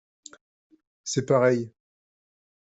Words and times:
C’est 1.03 1.27
pareil. 1.27 1.71